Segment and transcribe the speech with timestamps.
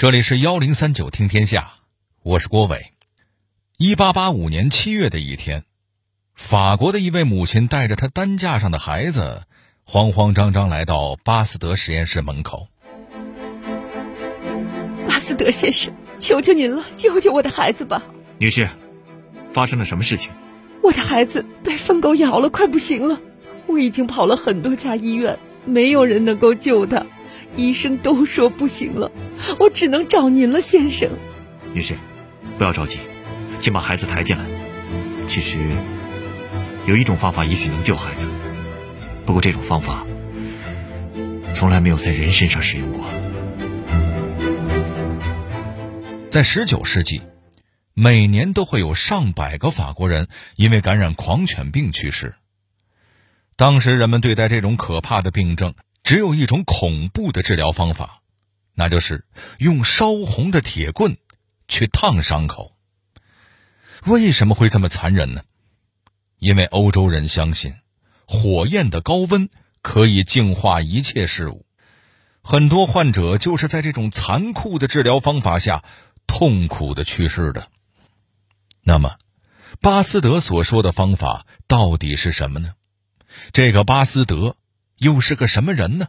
[0.00, 1.72] 这里是幺零三九听天下，
[2.22, 2.94] 我是郭伟。
[3.76, 5.64] 一八八五年七月的一天，
[6.34, 9.42] 法国的一位母亲带着她担架上的孩子，
[9.84, 12.68] 慌慌张张来到巴斯德实验室门口。
[15.06, 18.02] 巴斯德先生，求求您了，救救我的孩子吧！
[18.38, 18.70] 女士，
[19.52, 20.32] 发生了什么事情？
[20.82, 23.20] 我的孩子被疯狗咬了，快不行了。
[23.66, 27.04] 我已经跑了很多家医院，没有人能够救他。
[27.56, 29.10] 医生都说不行了，
[29.58, 31.10] 我只能找您了，先生。
[31.72, 31.98] 女士，
[32.58, 32.98] 不要着急，
[33.60, 34.44] 先把孩子抬进来。
[35.26, 35.58] 其实，
[36.86, 38.28] 有一种方法也许能救孩子，
[39.26, 40.06] 不过这种方法
[41.52, 43.04] 从来没有在人身上使用过。
[46.30, 47.20] 在十九世纪，
[47.94, 52.34] 每年都会有上百个法国人因为感染狂犬病去世。
[53.56, 55.74] 当时人们对待这种可怕的病症。
[56.10, 58.20] 只有一种恐怖的治疗方法，
[58.74, 59.24] 那就是
[59.60, 61.16] 用烧红的铁棍
[61.68, 62.76] 去烫伤口。
[64.06, 65.44] 为什么会这么残忍呢？
[66.40, 67.76] 因为欧洲人相信
[68.26, 69.50] 火焰的高温
[69.82, 71.64] 可以净化一切事物，
[72.42, 75.84] 很多患者就是在这种残酷的治疗方法下
[76.26, 77.68] 痛苦的去世的。
[78.82, 79.16] 那么，
[79.80, 82.74] 巴斯德所说的方法到底是什么呢？
[83.52, 84.56] 这个巴斯德。
[85.00, 86.06] 又是个什么人呢？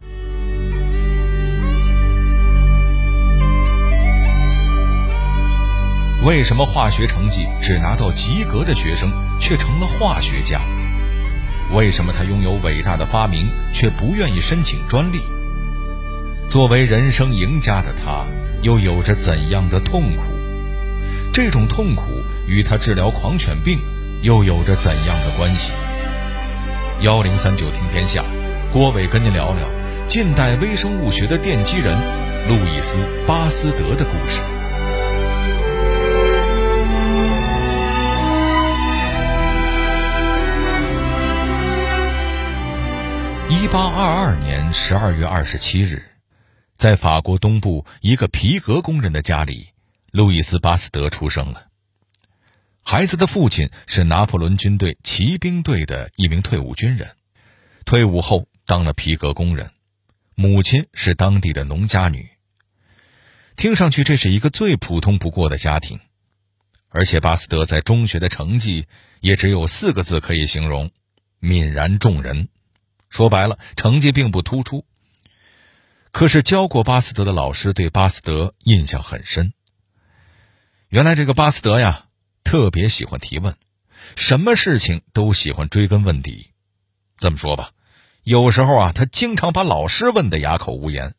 [6.25, 10.59] 为什么化学成绩只拿到及格的学生却成了化学家？
[11.73, 15.21] 为什么他拥有伟大的发明却不愿意申请专利？
[16.49, 18.25] 作为人生赢家的他，
[18.61, 20.23] 又有着怎样的痛苦？
[21.33, 22.03] 这种痛苦
[22.45, 23.79] 与他治疗狂犬病
[24.21, 25.71] 又有着怎样的关系？
[26.99, 28.25] 幺零三九听天下。
[28.73, 29.69] 郭伟跟您聊聊
[30.07, 31.93] 近代微生物学的奠基人
[32.47, 34.41] 路易斯·巴斯德的故事。
[43.49, 46.03] 一八二二年十二月二十七日，
[46.73, 49.67] 在法国东部一个皮革工人的家里，
[50.11, 51.65] 路易斯·巴斯德出生了。
[52.81, 57.09] 孩子的父亲是拿破仑军队骑兵队的一名退伍军人，
[57.83, 58.47] 退伍后。
[58.65, 59.71] 当了皮革工人，
[60.35, 62.29] 母亲是当地的农家女。
[63.55, 65.99] 听上去这是一个最普通不过的家庭，
[66.89, 68.87] 而且巴斯德在中学的成绩
[69.19, 70.89] 也只有四个字可以形容：
[71.41, 72.47] 泯然众人。
[73.09, 74.85] 说白了，成绩并不突出。
[76.11, 79.53] 可是教过巴斯德的老师对巴斯德印象很深。
[80.87, 82.07] 原来这个巴斯德呀，
[82.43, 83.55] 特别喜欢提问，
[84.15, 86.51] 什么事情都喜欢追根问底。
[87.17, 87.71] 这么说吧。
[88.23, 91.15] 有时候啊，他经常把老师问得哑口无言，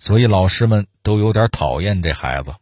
[0.00, 2.56] 所以老师们都有点讨厌这孩子。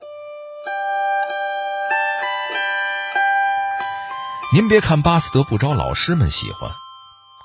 [4.53, 6.71] 您别看巴斯德不招老师们喜欢，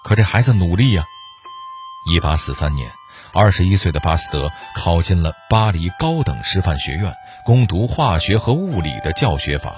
[0.03, 1.05] 可这孩子努力呀。
[2.11, 2.91] 一八四三年，
[3.31, 9.75] 二十一岁的巴斯德考进了巴黎高等师范学院，攻读化学和物理的教学法。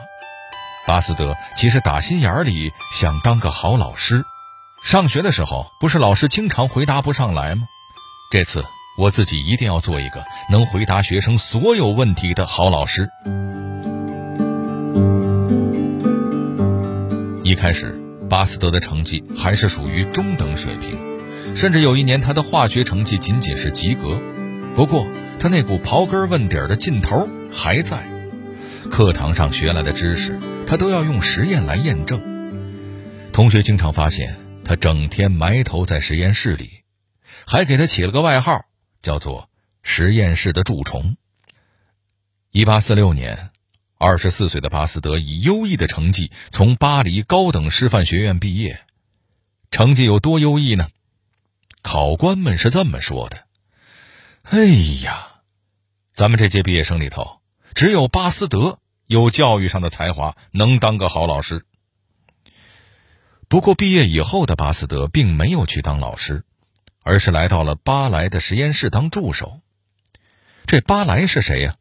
[0.88, 4.26] 巴斯德其实打心眼里想当个好老师。
[4.84, 7.64] 上学的时候，不是老师经常回答不上来吗？
[8.30, 8.64] 这次
[8.98, 13.10] 我自己一定要做一个能回答学生所有问题的好老师。
[17.46, 17.98] 一开始，
[18.30, 24.20] 巴斯德的成绩还是属于中等水平，甚至有一年他的化学成绩仅仅是及格。
[24.76, 25.08] 不过，
[25.40, 28.04] 他那股刨根问底的劲头还在。
[28.92, 32.22] 课堂上学来的知识，他都要用实验来验证。
[33.32, 34.43] 同学经常发现。
[34.66, 36.84] 他整天埋头在实验室里，
[37.46, 38.66] 还给他起了个外号，
[39.02, 39.50] 叫做
[39.84, 41.18] “实验室的蛀虫”。
[42.52, 43.50] 一八四六年，
[43.98, 48.86] 二十四岁的巴斯德以优异的成绩从巴黎高等师范学院毕业。
[49.72, 50.88] 成绩有多优异呢？
[51.82, 53.46] 考官们是这么说的
[54.44, 54.66] ：“哎
[55.04, 55.42] 呀，
[56.14, 57.42] 咱们这届毕业生里头，
[57.74, 61.66] 只有巴斯德有教育上的才华，能当个好老师。”
[63.54, 66.44] 不过，毕业以后的巴斯德并没有去当老师，
[67.04, 69.62] 而是来到了巴莱的实验室当助手。
[70.66, 71.76] 这巴莱是谁呀？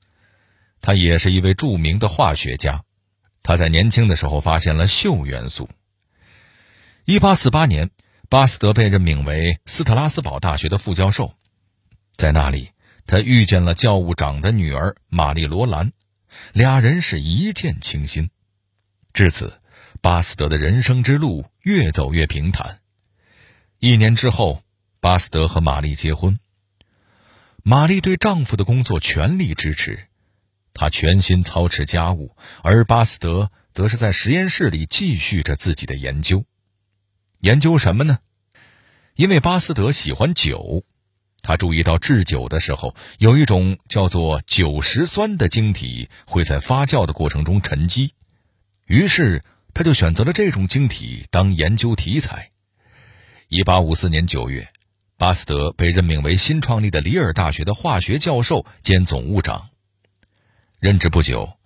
[0.82, 2.84] 他也是一位著名的化学家。
[3.42, 5.70] 他在年轻的时候发现了溴元素。
[7.06, 7.88] 一八四八年，
[8.28, 11.32] 巴斯德被任命为斯特拉斯堡大学的副教授，
[12.18, 12.72] 在那里，
[13.06, 15.92] 他遇见了教务长的女儿玛丽罗兰，
[16.52, 18.28] 俩人是一见倾心。
[19.14, 19.61] 至此。
[20.02, 22.80] 巴斯德的人生之路越走越平坦。
[23.78, 24.64] 一年之后，
[24.98, 26.40] 巴斯德和玛丽结婚。
[27.62, 30.08] 玛丽对丈夫的工作全力支持，
[30.74, 36.44] 她全心操持家务，而巴斯德则是在实验室里继续着自己的研究。
[37.38, 38.18] 研究什么呢？
[39.14, 40.82] 因为巴斯德喜欢酒，
[41.42, 48.14] 他注意到制酒的时候有一种叫做酒石酸的晶体会在发酵的过程中沉积，
[48.86, 49.44] 于是
[49.74, 52.50] 他就选择了这种晶体当研究题材。
[53.48, 54.68] 一八五四年九月，
[55.18, 59.68] 巴斯德被任命为新创立的里尔大学的化学教授兼总务长。
[60.78, 61.56] 任职不久，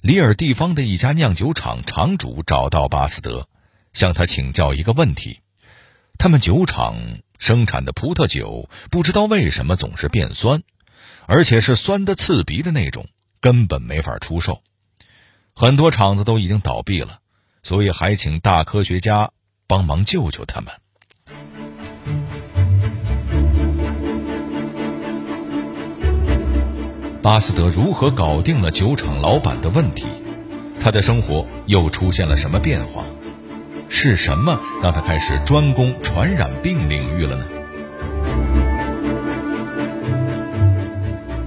[0.00, 3.48] 里尔地方的一家酿酒厂厂主找到巴斯德，
[3.92, 5.40] 向他请教一个问题：
[6.18, 6.96] 他们酒厂
[7.38, 10.62] 生产的葡萄酒不知道为什么总是变酸，
[11.26, 13.06] 而且是酸的刺鼻的那种，
[13.40, 14.62] 根本没法出售。
[15.54, 17.20] 很多厂子都已经倒闭了，
[17.66, 19.32] 所以还请大科学家
[19.66, 20.72] 帮忙救救他们。
[27.20, 30.06] 巴斯德如何搞定了酒厂老板的问题？
[30.80, 33.04] 他的生活又出现了什么变化？
[33.88, 37.48] 是什么让他开始专攻传染病领域了呢？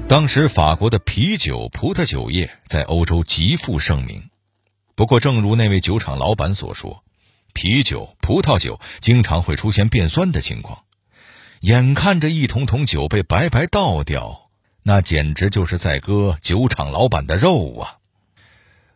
[0.10, 4.29] 当时法国的啤酒、葡萄酒业在欧洲极负盛名，
[5.00, 7.06] 不过，正如那位酒厂老板所说，
[7.54, 10.84] 啤酒、葡萄酒经常会出现变酸的情况，
[11.62, 14.50] 眼看着一桶桶酒被白白倒掉。
[14.84, 18.00] 那简直就是在割酒厂老板的肉啊！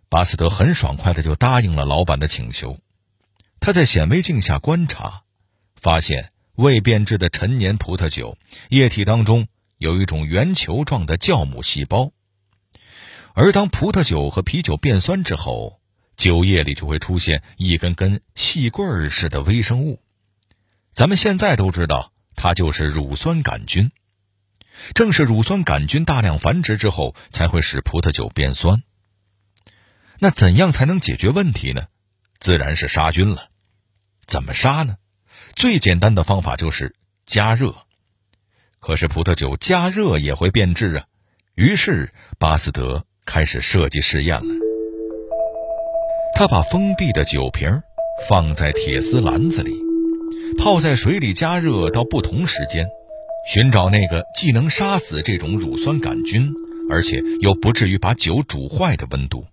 [0.10, 2.78] 巴斯德很爽快的就答应了老板的请求。
[3.62, 5.22] 他在显微镜下观察，
[5.80, 9.48] 发现未变质的陈年葡萄酒液体当中
[9.78, 12.12] 有一种圆球状的酵母细胞，
[13.34, 15.80] 而当葡萄酒和啤酒变酸之后，
[16.16, 20.02] 酒液里就会出现一根根细棍儿似的微生物。
[20.92, 23.92] 咱们现在都知道，它就是乳酸杆菌。
[24.94, 28.84] 正是乳酸杆菌大量繁殖之后，才会使葡萄酒变酸。
[30.20, 31.88] 那怎样才能解决问题呢？
[32.40, 33.50] 自然是杀菌了。
[34.26, 34.98] 怎么杀呢？
[35.56, 36.96] 最简单的方法就是
[37.26, 37.76] 加热。
[38.80, 41.06] 可是葡萄酒加热也会变质啊。
[41.56, 44.63] 于是巴斯德开始设计试验了。
[46.36, 47.70] 他把封闭的酒瓶
[48.28, 49.72] 放在铁丝篮子里，
[50.58, 52.88] 泡在水里加热到不同时间。
[53.48, 56.52] 寻找那个既能杀死这种乳酸杆菌，
[56.90, 59.46] 而且又不至于把酒煮坏的温度。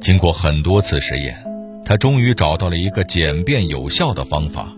[0.00, 1.44] 经过很多次实验，
[1.84, 4.74] 他终于找到了一个简便有效的方法：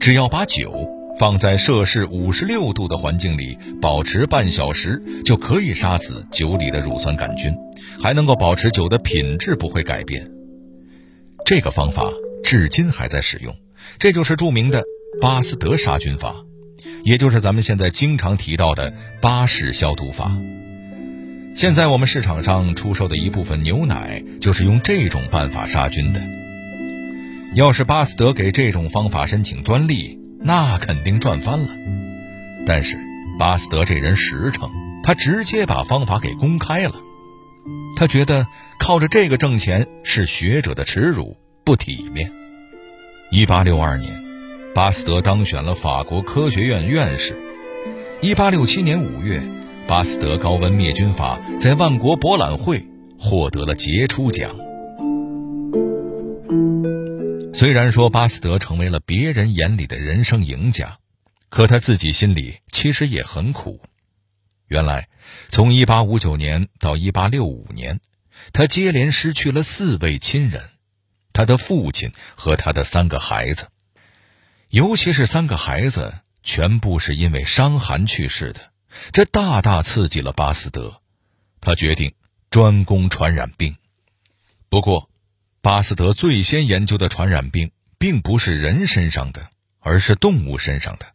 [0.00, 0.88] 只要把酒
[1.18, 7.54] 放在摄氏五十六度的环境里保持半小时，就可以杀死酒里的乳酸杆菌，
[8.02, 10.30] 还能够保持酒的品质不会改变。
[11.44, 12.10] 这个方法
[12.42, 13.54] 至今还在使用，
[13.98, 14.82] 这就是著名的
[15.20, 16.34] 巴斯德杀菌法。
[17.04, 20.36] 也就是咱们现在经常提到的巴氏消毒法。
[21.54, 26.20] 现在我们市场上出售的一部分牛奶就是用这种办法杀菌的。
[27.54, 31.68] 要是巴斯德给这种方法申请专利，那肯定赚翻了。
[32.66, 32.98] 但是
[33.38, 34.70] 巴斯德这人实诚，
[35.02, 36.94] 他直接把方法给公开了。
[37.96, 38.46] 他觉得
[38.78, 42.30] 靠着这个挣钱是学者的耻辱，不体面。
[43.30, 44.22] 一八六二年。
[44.74, 47.36] 巴斯德当选了法国科学院院士。
[48.20, 49.40] 一八六七年五月，
[49.86, 52.84] 巴斯德高温灭菌法在万国博览会
[53.16, 54.50] 获得了杰出奖。
[57.54, 60.98] 虽然说巴斯德成为了别人眼里的人生赢家，
[61.50, 63.80] 可他自己心里其实也很苦。
[64.66, 65.08] 原来，
[65.50, 68.00] 从一八五九年到一八六五年，
[68.52, 70.68] 他接连失去了四位亲人：
[71.32, 73.68] 他的父亲和他的三个孩子。
[74.68, 78.72] 尤其是三个孩子全部是因为伤寒去世的，
[79.12, 81.00] 这大大刺激了巴斯德。
[81.60, 82.14] 他决定
[82.50, 83.76] 专攻传染病。
[84.68, 85.08] 不过，
[85.64, 89.48] 巴斯德最先研究的传染病并不是人身上的，
[89.80, 91.06] 而是动物身上的。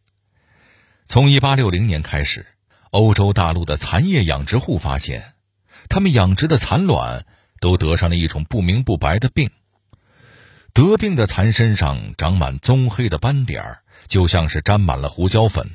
[1.05, 2.47] 从1860年开始，
[2.89, 5.35] 欧洲大陆的蚕业养殖户发现，
[5.87, 7.27] 他们养殖的蚕卵
[7.59, 9.51] 都得上了一种不明不白的病。
[10.73, 15.69] 得病的蚕身上长满棕黑的斑点儿，就像是沾满了胡椒粉。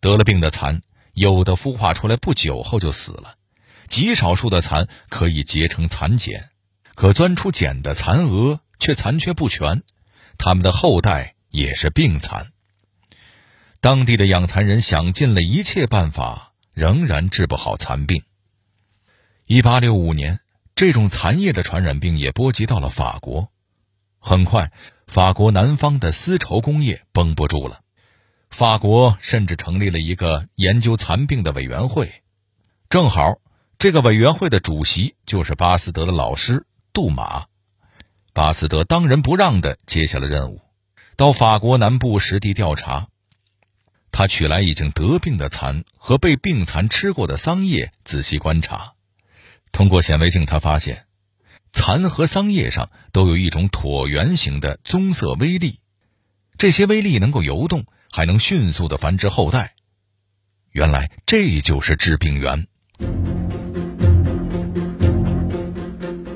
[0.00, 0.80] 得了病的蚕，
[1.12, 3.36] 有的孵化出来不久后就死了，
[3.86, 6.50] 极少数的蚕可以结成蚕茧，
[6.96, 9.82] 可钻出茧的蚕蛾却残缺不全，
[10.38, 12.52] 它们的后代也是病蚕。
[13.82, 18.22] 当地的养蚕人想尽了一切办法，仍然治不好蚕病。
[19.46, 20.40] 一八六五年，
[20.74, 23.50] 这种蚕叶的传染病也波及到了法国。
[24.18, 24.72] 很快，
[25.06, 27.82] 法国南方的丝绸工业绷不住了。
[28.48, 32.22] 法国甚至成立了一个研究蚕病的委员会。
[32.88, 33.38] 正好，
[33.78, 36.64] 这个委员会的主席就是巴斯德的老师
[36.96, 37.44] 杜马。
[38.32, 40.62] 巴斯德当仁不让地接下了任务，
[41.16, 43.08] 到法国南部实地调查。
[44.10, 48.94] 他取来已经得病的蚕和被病蚕吃过的桑叶，仔细观察。
[49.72, 51.04] 通过显微镜，他发现
[51.70, 55.80] 蚕和桑叶上都有一种椭圆形的棕色微粒，
[56.56, 59.74] 这些微粒能够游动，还能迅速地繁殖后代。
[60.70, 62.66] 原来这就是致病源。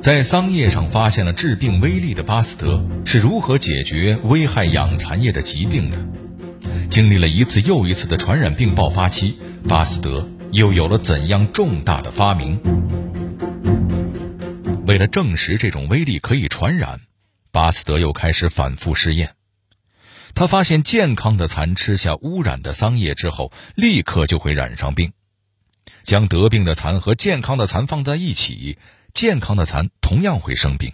[0.01, 5.99] 在桑叶上发现了致病微粒的巴斯德是如何解决危害养蚕业的疾病的？
[6.89, 9.39] 经历了一次又一次的传染病爆发期，
[9.69, 12.59] 巴斯德又有了怎样重大的发明？
[14.87, 17.01] 为了证实这种威力可以传染，
[17.53, 19.35] 巴斯德又开始反复试验。
[20.35, 25.13] 他发现健康的蚕吃下污染的桑叶之后，立刻就会染上病。
[26.03, 28.79] 将得病的蚕和健康的蚕放在一起，
[29.13, 30.93] 健康的蚕同样会生病。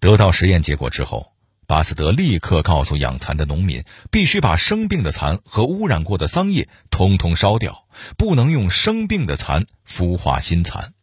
[0.00, 1.32] 得到实验结果之后，
[1.66, 10.94] 巴斯德立刻告诉养蚕的农民，必须把生病的蚕和污染过的桑叶通通烧掉，不能用生病的蚕孵化新蚕。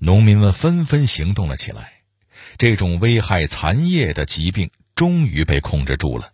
[0.00, 2.02] 农民们纷纷行动了起来，
[2.56, 6.32] 这种危害蚕叶的疾病终于被控制住了。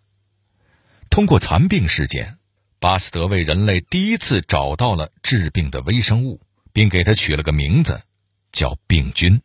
[1.09, 2.37] 通过蚕病事件，
[2.79, 6.41] 巴斯德为人类第一次找到了致病的微生物，
[6.73, 8.01] 并给它取了个名字，
[8.55, 9.41] 叫病菌。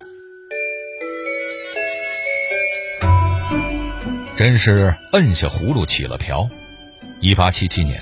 [4.36, 6.48] 真是摁下葫芦起了瓢。
[7.20, 8.00] 一八七七年，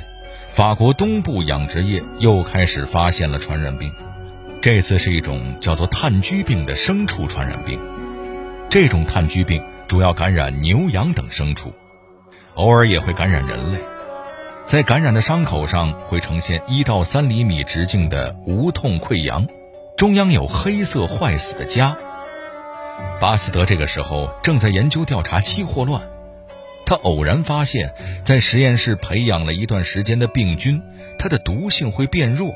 [0.50, 3.90] 法国东部养殖业又开始发现了传染病，
[4.60, 7.80] 这次是一种叫做炭疽病的牲畜传染病。
[8.68, 11.72] 这种炭疽病主要感染牛羊等牲畜，
[12.52, 13.78] 偶尔也会感染人类。
[14.66, 19.46] 在感染的伤口上会呈现一到三厘米直径的无痛溃疡，
[19.98, 21.96] 中央有黑色坏死的痂。
[23.20, 26.08] 巴斯德这个时候正在研究调查鸡霍乱。
[26.86, 30.80] 他偶然发现，在实验室培养了一段时间的病菌，
[31.18, 32.54] 它的毒性会变弱。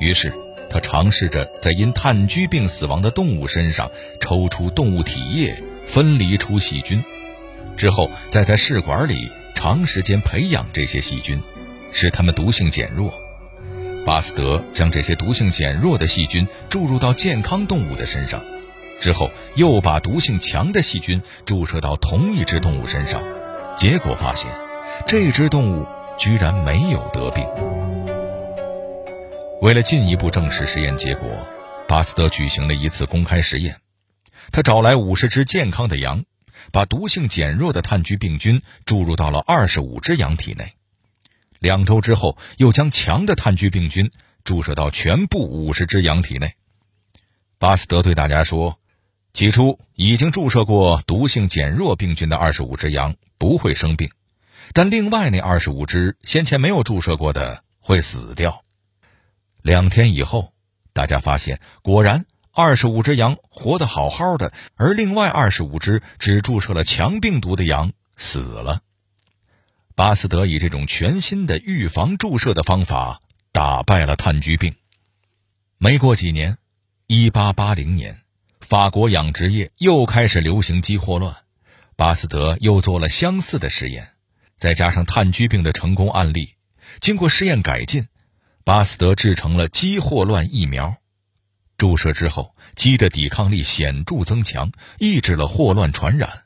[0.00, 0.32] 于是，
[0.70, 7.04] 他尝试着在因炭疽病死亡的动物身上抽出动物体液，分离出细菌，
[7.76, 11.38] 之后再在试管里长时间培养这些细菌，
[11.92, 13.12] 使它们毒性减弱。
[14.06, 18.40] 巴斯德将这些毒性减弱的细菌注入到健康动物的身上，
[19.00, 23.20] 之后又把毒性强的细菌注射到同一只动物身上。
[23.76, 24.48] 结果发现，
[25.08, 25.84] 这只动物
[26.16, 27.44] 居然没有得病。
[29.60, 31.28] 为了进一步证实实验结果，
[31.88, 33.80] 巴斯德举行了一次公开实验。
[34.52, 36.22] 他找来五十只健康的羊，
[36.70, 40.74] 把毒性减弱的炭疽病菌注入到了二十五只羊体内。
[41.58, 44.10] 两周之后，又将强的炭疽病菌
[44.44, 46.54] 注射到全部五十只羊体内。
[47.58, 48.78] 巴斯德对大家说。
[49.32, 54.08] 起初已经注射过毒性减弱病菌的二十五只羊不会生病，
[54.72, 58.64] 但另外那二十五只先前没有注射过的会死掉。
[59.60, 60.54] 两天以后，
[60.94, 68.80] 大家发现果然二十五只羊活得好好的，而另外二十五只只注射了强病毒的羊死了。
[69.96, 74.74] 巴斯德以这种全新的预防注射的方法打败了炭疽病。
[75.78, 76.58] 没过几年，
[77.06, 78.20] 一八八零年。
[78.60, 81.34] 法国养殖业又开始流行鸡霍乱，
[81.96, 84.10] 巴斯德又做了相似的实验，
[84.56, 86.56] 再加上炭疽病的成功案例，
[87.00, 88.06] 经过试验改进，
[88.64, 90.98] 巴斯德制成了鸡霍乱疫苗。
[91.78, 96.42] 注射之后，鸡的抵抗力显著增强，抑制了霍乱传染。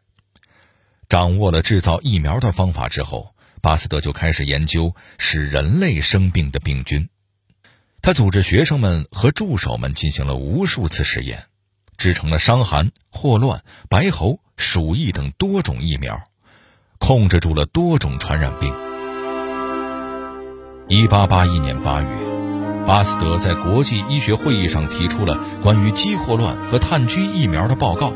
[1.08, 7.08] 掌握了制造疫苗的方法之后，巴斯德就开始研究使人类生病的病菌。
[8.02, 11.44] 他组织学生们和助手们进行了无数次实验。
[11.98, 16.18] 制成了伤寒、霍乱、白喉、鼠疫等多种疫苗，
[16.98, 18.74] 控制住了多种传染病。
[20.88, 22.08] 一八八一年八月，
[22.86, 28.14] 巴斯德在国际医学会议上提出了关于鸡霍乱和炭疽疫苗的报告。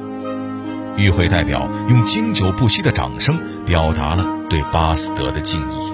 [0.97, 4.25] 与会代表用经久不息的掌声表达了
[4.55, 5.93] 对巴斯德的敬意。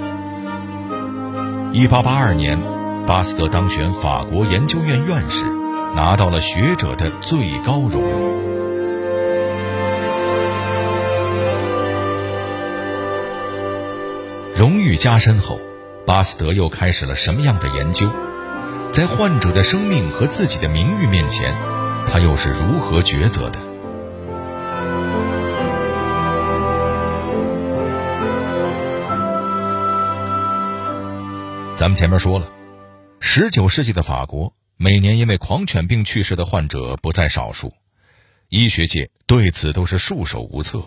[1.72, 2.60] 一八八二年，
[3.06, 5.46] 巴斯德当选法国研究院院士。
[5.96, 8.12] 拿到了学者的最高荣誉。
[14.54, 15.58] 荣誉加身后，
[16.06, 18.10] 巴斯德又开始了什么样的研究？
[18.92, 21.56] 在患者的生命和自己的名誉面前，
[22.06, 23.69] 他又是如何抉择的？
[31.80, 32.52] 咱们前面说了，
[33.20, 34.54] 十九世纪的法国。
[34.76, 37.72] 每年因为狂犬病去世的患者不在少数，
[38.50, 40.84] 医学界对此都是束手无策。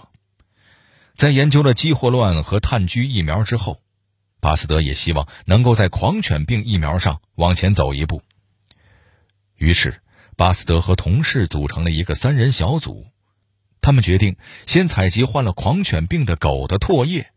[1.16, 3.82] 在研究了鸡霍乱和炭疽疫苗之后，
[4.40, 8.22] 巴斯德也希望能够在狂犬病疫苗上往前走一步。
[9.56, 10.00] 于是，
[10.38, 13.08] 巴斯德和同事组成了一个三人小组，
[13.82, 14.36] 他们决定
[14.68, 17.32] 先采集患了狂犬病的狗的唾液，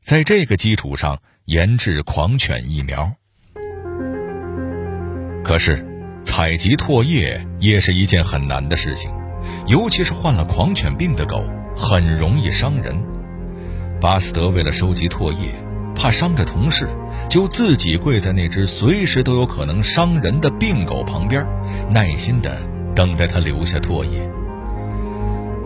[0.00, 3.12] 在这个基础上研制狂犬疫苗。
[5.44, 5.84] 可是，
[6.24, 9.10] 采集唾液也是一件很难的事情，
[9.66, 11.42] 尤其是患了狂犬病的狗。
[11.76, 12.94] 很容易伤人。
[14.00, 15.54] 巴斯德为了收集唾液，
[15.94, 16.88] 怕伤着同事，
[17.28, 21.46] 就自己跪在那只随时都有可能伤人的病狗旁边，
[21.88, 22.58] 耐心地
[22.94, 24.28] 等待它留下唾液。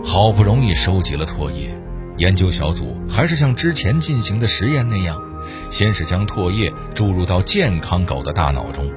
[0.05, 1.75] 好不容易收集了唾液，
[2.17, 5.19] 研究小组还是像之前进行的实验那样，
[5.69, 8.91] 先是将唾液注入到健康狗的大脑中，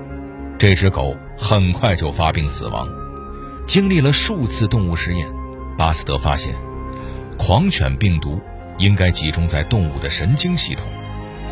[0.59, 2.89] 这只狗很快就发病死亡。
[3.67, 5.29] 经历了数次动物实验，
[5.77, 6.55] 巴斯德发现。
[7.37, 8.41] 狂犬病毒
[8.79, 10.85] 应该集中在动物的神经系统，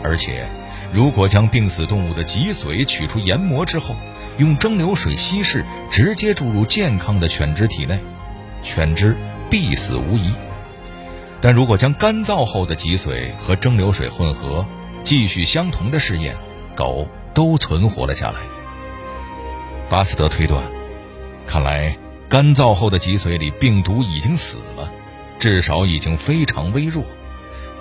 [0.02, 0.46] 而且，
[0.92, 3.94] 如果将病死动物的脊髓取出研磨之后，
[4.38, 7.98] 用蒸馏水稀释，直接注入健康的犬只体内，
[8.62, 9.16] 犬只
[9.48, 10.32] 必死无疑。
[11.40, 14.66] 但如果将干燥后的脊髓和蒸馏水混合，
[15.06, 16.34] 继续相同的试验，
[16.74, 18.40] 狗都存活了下来。
[19.88, 20.60] 巴斯德推断，
[21.46, 21.96] 看来
[22.28, 24.92] 干燥后的脊髓里病毒已经死了。
[25.38, 27.04] 至少已经非常微弱，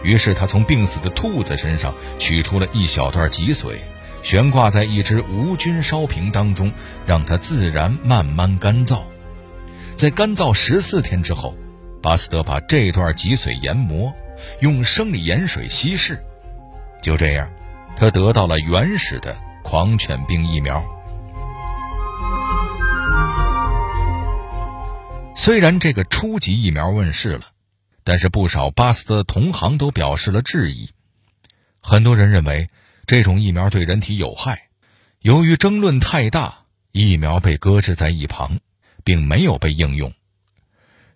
[0.03, 3.77] 于是他从病死的兔子身上取出了一小段脊髓，
[4.21, 6.71] 悬挂在一只无菌烧瓶当中，
[7.07, 9.01] 让它自然慢慢干燥。
[9.95, 11.55] 在干燥十四天之后，
[12.03, 14.13] 巴斯德把这段脊髓研磨，
[14.59, 16.21] 用生理盐水稀释，
[17.01, 17.49] 就这样，
[17.95, 20.83] 他得到了原始的狂犬病疫苗。
[25.35, 27.47] 虽然这个初级疫苗问世了，
[28.03, 30.89] 但是不少巴斯德的同行都表示了质疑。
[31.81, 32.69] 很多人认为
[33.05, 34.69] 这种疫苗对人体有害，
[35.19, 38.59] 由于争论太大，疫苗被搁置在一旁，
[39.03, 40.11] 并没有被应用。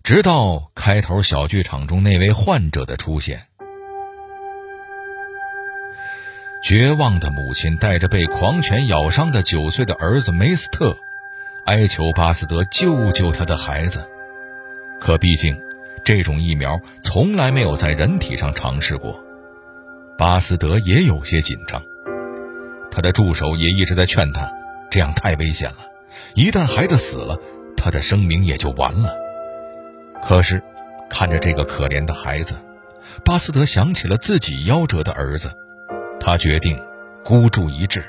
[0.04, 3.48] 直到开头小剧场中那位患者的出现，
[6.62, 10.98] 绝望的母亲带着被狂犬咬伤的九岁的儿子梅斯特。
[11.66, 14.04] 哀求巴斯德救救他的孩子，
[15.00, 15.60] 可毕竟
[16.04, 19.24] 这种疫苗从来没有在人体上尝试过。
[20.18, 21.84] 巴斯德也有些紧张，
[22.90, 24.52] 他的助手也一直在劝他，
[24.90, 25.78] 这样太危险了，
[26.34, 27.38] 一旦孩子死了，
[27.78, 29.14] 他的生命也就完了。
[30.24, 30.62] 可是，
[31.10, 32.56] 看着这个可怜的孩子，
[33.24, 35.52] 巴斯德想起了自己夭折的儿子，
[36.20, 36.80] 他决定
[37.24, 38.04] 孤注一掷。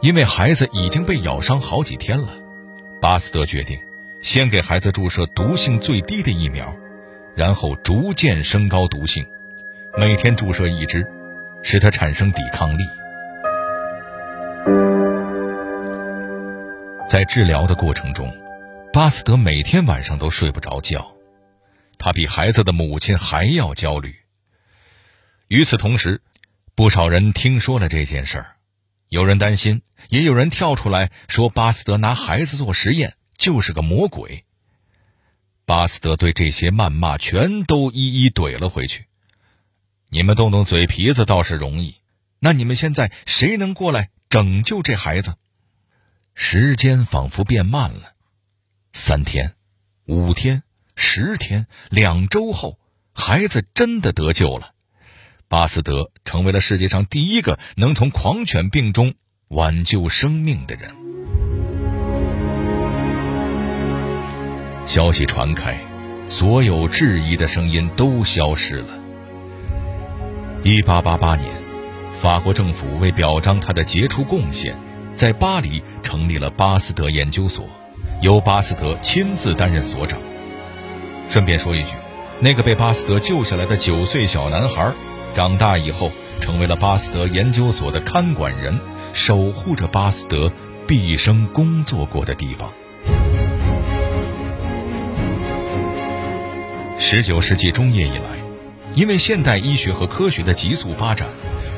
[0.00, 2.28] 因为孩子已经被咬伤好几天了，
[3.00, 3.80] 巴斯德决定
[4.20, 6.74] 先给孩子注射毒性最低的疫苗，
[7.36, 9.24] 然后逐渐升高毒性，
[9.96, 11.06] 每天注射一支，
[11.62, 12.82] 使他产生抵抗力。
[17.08, 18.36] 在治疗的过程中，
[18.92, 21.12] 巴斯德每天晚上都睡不着觉，
[21.98, 24.14] 他比孩子的母亲还要焦虑。
[25.48, 26.20] 与此同时，
[26.74, 28.56] 不少人听说了这件事儿。
[29.08, 34.46] 有人担心，也有人跳出来说巴斯德拿孩子做实验就是个魔鬼。
[35.66, 39.06] 巴斯德对这些谩骂全都一一怼了回去。
[40.08, 41.96] 你们动动嘴皮子倒是容易，
[42.38, 45.34] 那你们现在谁能过来拯救这孩子？
[46.34, 48.14] 时间仿佛变慢了，
[48.94, 49.54] 三天、
[50.06, 50.62] 五天、
[50.96, 52.78] 十天、两周后，
[53.12, 54.72] 孩子真的得救了。
[55.52, 59.12] 巴斯德成为了世界上第一个能从狂犬病中
[59.48, 60.90] 挽救生命的人。
[64.86, 65.76] 消息传开，
[66.30, 68.98] 所有质疑的声音都消失了。
[70.62, 71.50] 一八八八年，
[72.14, 74.74] 法国政府为表彰他的杰出贡献，
[75.12, 77.68] 在巴黎成立了巴斯德研究所，
[78.22, 80.18] 由巴斯德亲自担任所长。
[81.28, 81.90] 顺便说一句，
[82.40, 84.90] 那个被巴斯德救下来的九岁小男孩。
[85.34, 88.78] 长大以后，成为了巴斯德研究所的看管人，
[89.12, 90.52] 守护着巴斯德
[90.86, 92.70] 毕生工作过的地方。
[96.98, 98.22] 十九世纪中叶以来，
[98.94, 101.28] 因为现代医学和科学的急速发展，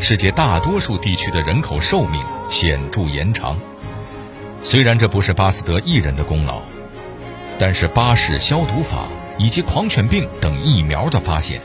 [0.01, 3.59] 世界大多数地区的人口寿命显著延长。
[4.63, 6.63] 虽然这不是巴斯德一人的功劳，
[7.59, 9.07] 但是巴氏消毒法
[9.39, 11.61] 以及狂犬病等疫苗的发现。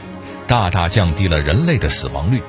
[0.49, 2.41] 大大降低了人类的死亡率，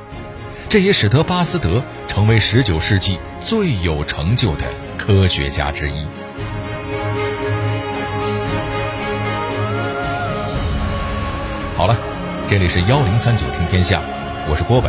[0.70, 4.64] 这也使得巴斯德成为19世纪最有成就的
[4.96, 6.06] 科学家之一。
[11.76, 11.94] 好了，
[12.48, 14.00] 这里是幺零三九听天下，
[14.48, 14.88] 我是郭伟。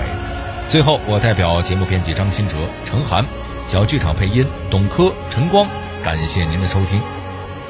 [0.70, 3.26] 最后，我代表节目编辑张新哲、程涵，
[3.68, 5.68] 小剧场配音董珂、陈光，
[6.02, 7.02] 感谢您的收听。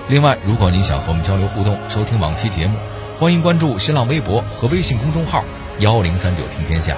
[0.08, 2.78] 另外，如果您想和我们交流互动、收听往期节目，
[3.22, 5.46] 欢迎关注新浪微博和微信公众号
[5.78, 6.98] 幺零三九听天下。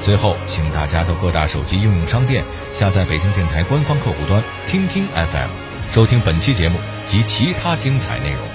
[0.00, 5.48] 最后，请大家到各大手机应用商店下载北京电台官方客户端“听听 FM”，
[5.90, 8.53] 收听本期节目及其他精彩内容。